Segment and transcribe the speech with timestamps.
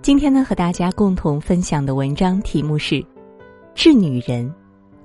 [0.00, 3.04] 今天呢，和大家共同分享的文章题目是：
[3.74, 4.52] 治女人，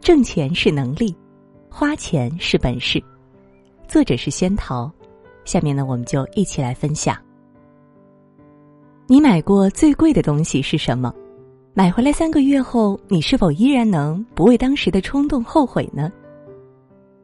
[0.00, 1.14] 挣钱是能力，
[1.68, 3.02] 花钱是本事。
[3.88, 4.90] 作者是仙桃。
[5.44, 7.16] 下面呢，我们就一起来分享。
[9.06, 11.12] 你买过最贵的东西是什么？
[11.74, 16.10] 买回来三个月后，你是否依然能不为当时的冲动后悔呢？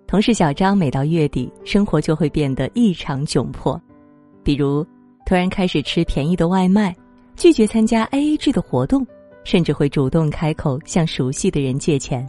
[0.06, 3.80] 同事小张每到月底，生活就会变得异常窘迫，
[4.42, 4.84] 比如
[5.30, 6.92] 突然开始吃便宜的外卖。
[7.36, 9.06] 拒绝参加 A A 制的活动，
[9.44, 12.28] 甚至会主动开口向熟悉的人借钱。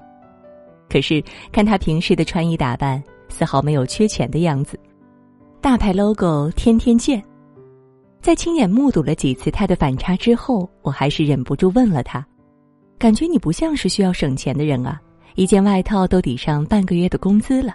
[0.87, 1.19] 可是
[1.51, 4.79] 看他平时的穿衣打扮，丝毫没有缺钱的样子。
[5.61, 7.19] 大牌 logo 天天见，
[8.21, 12.23] 在亲眼目睹了几次他的反差之后，我还是忍不住问了他
[12.99, 15.01] ：“感觉你不像是需要省钱的人啊，
[15.33, 17.73] 一件外套都抵上半个月的工资了。”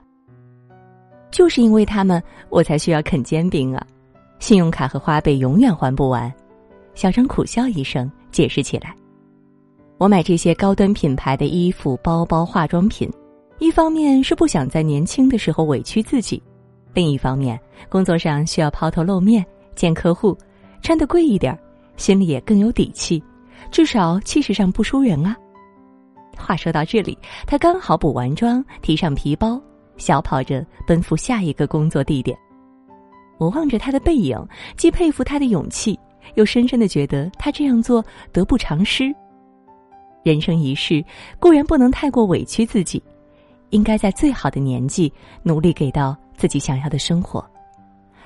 [1.33, 3.85] 就是因为他们，我才需要啃煎饼啊，
[4.39, 6.33] 信用卡和花呗永远还不完。
[6.95, 8.95] 小张苦笑一声，解释起来
[9.99, 13.11] ：“我买这些高端品牌的衣服、包包、化妆品，
[13.59, 16.43] 一方面是不想在年轻的时候委屈自己，
[16.95, 19.45] 另一方面工作上需要抛头露面
[19.75, 20.37] 见客户，
[20.81, 21.59] 穿得贵一点，
[21.97, 23.23] 心里也更有底气，
[23.71, 25.37] 至少气势上不输人啊。”
[26.39, 29.61] 话说到这里，他刚好补完妆，提上皮包，
[29.97, 32.39] 小跑着奔赴下一个工作地点。
[33.39, 34.39] 我望着他的背影，
[34.77, 35.99] 既佩服他的勇气。
[36.35, 39.15] 又深深的觉得他这样做得不偿失。
[40.25, 41.03] 人生一世，
[41.39, 43.01] 固然不能太过委屈自己，
[43.71, 45.11] 应该在最好的年纪
[45.45, 47.49] 努力给到自己想要的生活，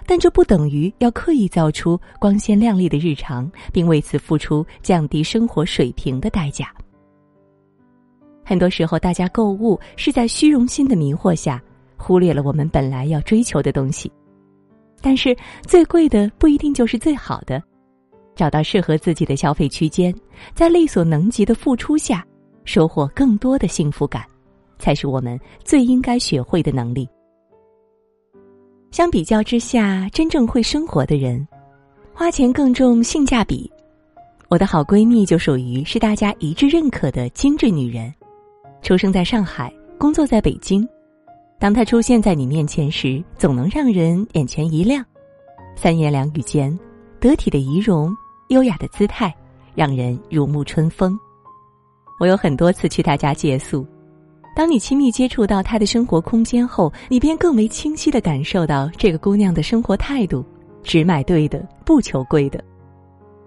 [0.07, 6.73] 但这不等于要刻意造出光鲜亮丽的日常，并为此付出降低生活水平的代价。
[8.43, 11.63] 很多时候，大家购物是在虚荣心的迷惑下，
[11.99, 14.11] 忽略了我们本来要追求的东西。
[15.01, 17.63] 但是，最贵的不一定就是最好的。
[18.37, 20.15] 找到适合自己的消费区间，
[20.55, 22.25] 在力所能及的付出下，
[22.65, 24.25] 收获更多的幸福感，
[24.79, 27.09] 才是我们最应该学会的能力。
[28.91, 31.47] 相比较之下，真正会生活的人，
[32.15, 33.71] 花钱更重性价比。
[34.49, 38.13] 我的好闺蜜就属于是大家一致认可的精致女人，
[38.83, 40.89] 出生在上海，工作在北京。
[41.61, 45.05] 当她出现在你面前时，总能让人眼前一亮。
[45.77, 46.77] 三言两语间，
[47.21, 48.13] 得体的仪容。
[48.49, 49.33] 优雅的姿态，
[49.77, 51.17] 让人如沐春风。
[52.19, 53.87] 我有很多次去他家借宿，
[54.57, 60.45] 当你亲密接触到他的生活空间后，你便更为清晰的感受到这个姑娘的生活态度：
[60.83, 62.61] 只买对的，不求贵的。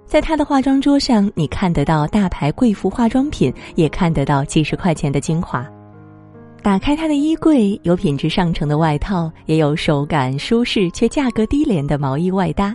[0.06, 5.70] 在她的化妆桌上，你看得到大牌贵妇化妆品，也看得到几十块钱的精华。
[6.64, 12.74] 打开他的衣柜，有品质上乘的外套，也有手感舒适却价格低廉的毛衣外搭。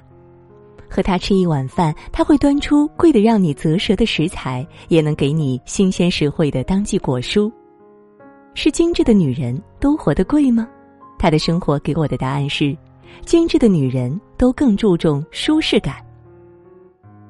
[0.90, 7.50] 和他吃一碗饭，他会端出贵得让你啧舌的食材，也能给你新鲜实惠的当季果蔬。
[8.52, 10.68] 是精致的女人都活得贵吗？
[11.18, 12.76] 他的生活给我的答案是：
[13.24, 15.94] 精致的女人都更注重舒适感。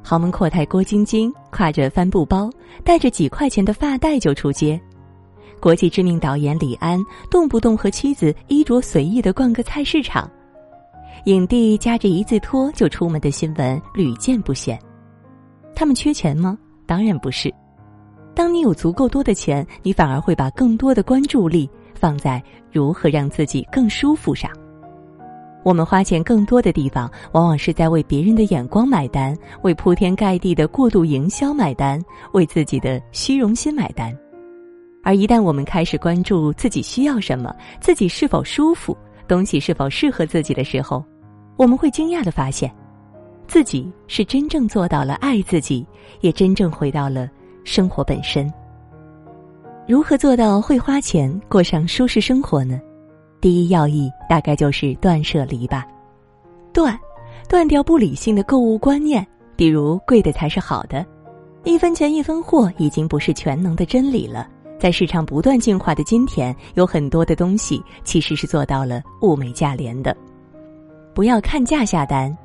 [0.03, 2.51] 豪门阔太郭晶晶挎着帆布包，
[2.83, 4.77] 带着几块钱的发带就出街；
[5.61, 6.99] 国际知名导演李安
[7.31, 10.31] 动不动和妻子衣着随意的逛个菜市场。
[11.25, 14.79] 影帝夹着一字拖就出门的新闻屡见不鲜，
[15.75, 16.57] 他们缺钱吗？
[16.87, 17.53] 当然不是。
[18.35, 24.49] 当你有足够多的钱，你反而会把更多的关注力放在如何让自己更舒服上。
[25.65, 32.01] 我们花钱更多的地方，往往是在为别人的眼光买单，为铺天盖地的过度营销买单，
[32.33, 34.17] 为自己的虚荣心买单。
[35.03, 38.97] 而一旦我们开始关注自己需要什么，自己是否舒服。
[39.27, 41.05] 东西是否适合自己的时候，
[41.57, 42.75] 我们会惊讶的发现，
[43.47, 45.87] 自己是真正做到了爱自己，
[46.21, 47.29] 也真正回到了
[47.63, 48.51] 生活本身。
[49.87, 52.81] 如何做到会花钱过上舒适生活呢？
[53.41, 55.87] 第一要义大概就是断舍离吧，
[56.73, 56.99] 断，
[57.49, 61.05] 断掉不理性的购物观念，比如贵的才是好的，
[61.65, 64.49] 一分钱一分货已经不是全能的真理了。
[64.79, 70.17] 在市场不断进化的今天，有很多的东西其实是做到了物美价廉的。
[71.13, 72.37] 不要看价下单，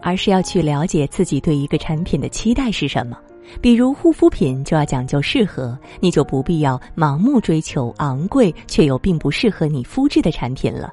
[0.00, 3.16] 而是要去了解自己对一个产品的期待是什么。
[3.60, 10.92] 比如护肤品就要讲究适合，你就不必要盲目追求昂贵却又并不适合你肤质的产品了。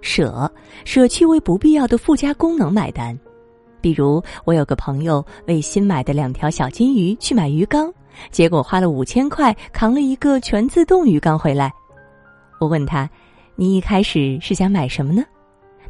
[0.00, 0.50] 舍，
[0.84, 3.18] 舍去为不必要的附加功能买单。
[3.80, 7.92] 比如我有个朋友为新买的两条小金鱼去买鱼缸。
[8.30, 11.72] 结果花了五千块扛了一个全自动鱼缸回来，
[12.60, 13.08] 我问他
[13.56, 15.22] ：“你一开始是想买什么呢？”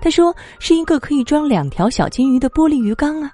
[0.01, 3.31] 他说是一个可以装两条小金鱼的玻璃鱼缸啊，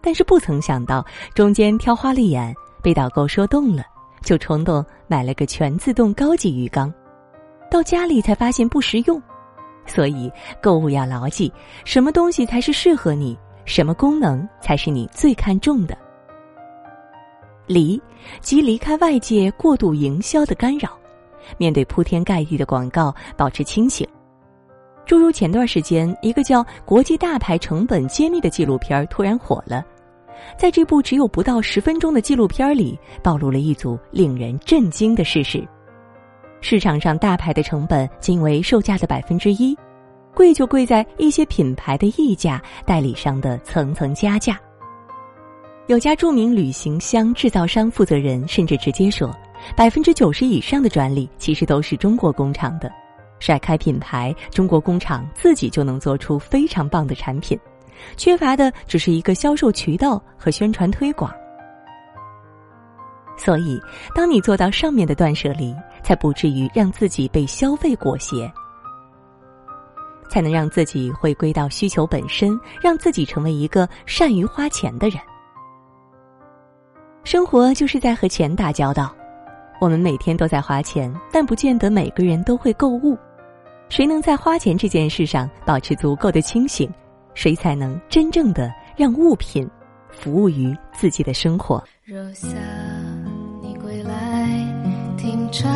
[0.00, 1.04] 但是不曾想到
[1.34, 3.82] 中间挑花了眼，被导购说动了，
[4.22, 6.92] 就冲动买了个全自动高级鱼缸，
[7.68, 9.20] 到家里才发现不实用，
[9.84, 10.30] 所以
[10.62, 11.52] 购物要牢记，
[11.84, 15.98] 什么东西才是适合你，什么功能才是你最看重的。
[17.66, 18.00] 离，
[18.40, 20.90] 即离开外界过度营销的干扰，
[21.58, 24.06] 面对铺天盖地的广告，保持清醒。
[25.04, 29.84] 诸如前段时间，一个叫《国际大牌成本揭秘》的纪录片突然火了，
[30.56, 35.66] 在这部只有不到十分钟的纪录片里，暴露了一组令人震惊的事实：
[36.60, 39.76] 市场上大牌的成本仅为售价的百分之一，
[40.34, 44.58] 贵就贵在一些品牌的溢价、代理商的层层加价。
[45.88, 49.28] 有家著名旅行箱制造商负责人甚至直接说，
[49.76, 52.90] 百分之九十以上的专利其实都是中国工厂的。
[53.40, 57.58] 甩开品牌，中国工厂自己就能做出非常棒的产品，
[58.16, 61.34] 缺乏的只是一个销售渠道和宣传推广。
[63.36, 63.80] 所以，
[64.14, 68.48] 当你做到上面的断舍离，才不至于让自己被消费裹挟，
[70.30, 75.18] 才能让自己回归到需求本身，让自己成为一个善于花钱的人。
[77.24, 79.14] 生活就是在和钱打交道，
[79.80, 83.16] 我们每天都在花钱，但不见得每个人都会购物。
[83.88, 86.92] 谁能在花钱这件事上保持足够的清醒，
[87.32, 89.68] 谁才能真正的让物品
[90.10, 91.82] 服务于自己的生活。
[92.04, 92.48] 若夏
[93.62, 94.48] 你归来，
[95.16, 95.70] 听蝉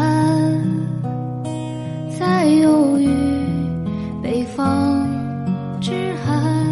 [2.18, 3.08] 在忧郁，
[4.20, 5.06] 北方
[5.80, 6.65] 之寒，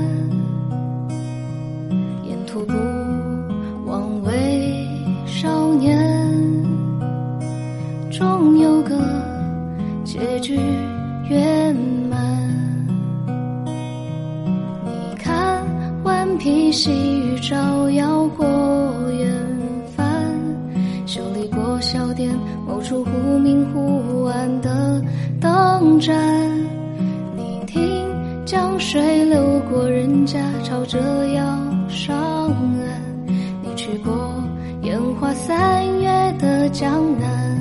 [16.74, 18.44] 细雨照耀过
[19.12, 19.32] 远
[19.96, 20.04] 帆，
[21.06, 22.28] 修理过小店
[22.66, 25.00] 某处忽明忽暗的
[25.40, 26.12] 灯盏。
[27.36, 27.80] 你听，
[28.44, 30.98] 江水流过人家，朝着
[31.28, 31.44] 要
[31.88, 32.12] 上
[32.48, 33.32] 岸。
[33.62, 34.12] 你去过
[34.82, 36.10] 烟花三月
[36.40, 36.90] 的江
[37.20, 37.56] 南。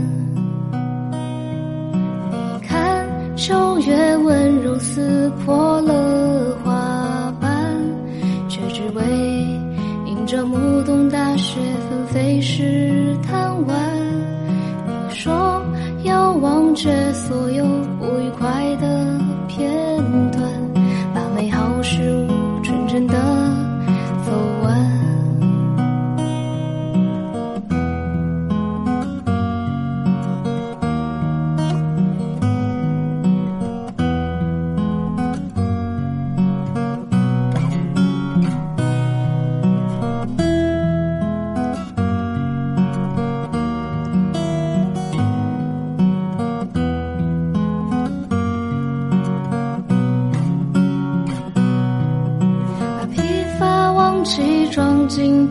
[2.31, 3.07] 你看
[3.37, 6.72] 秋月温柔撕破了花
[10.33, 13.77] 着暮冬大雪纷飞时贪玩。
[14.87, 15.63] 你说
[16.01, 17.63] 要忘却所有
[17.99, 18.62] 不愉快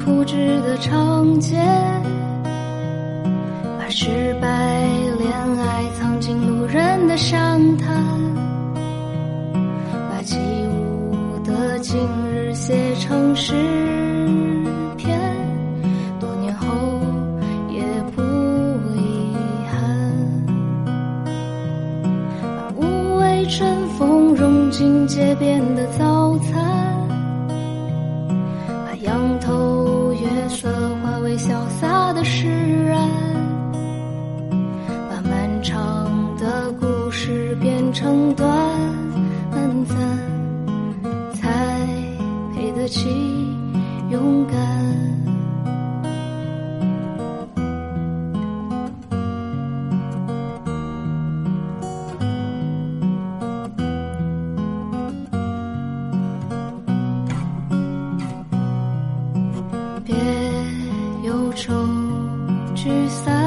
[0.05, 1.57] 铺纸的长街，
[3.79, 4.49] 把失败
[5.19, 8.05] 恋爱藏进路人的伤谈，
[10.11, 12.01] 把起舞的今
[12.33, 13.55] 日写成诗
[14.97, 15.21] 篇，
[16.19, 16.67] 多年后
[17.71, 17.81] 也
[18.17, 18.23] 不
[18.97, 19.33] 遗
[19.71, 20.13] 憾，
[22.43, 26.82] 把无畏春风融进街边的早餐。
[31.43, 32.47] 潇洒的释
[32.87, 33.11] 然，
[35.11, 35.77] 把漫长
[36.37, 38.49] 的故事变成短
[39.85, 39.97] 暂，
[41.35, 41.85] 才
[42.55, 43.09] 配得起
[44.09, 44.92] 勇敢。
[62.83, 63.42] 聚散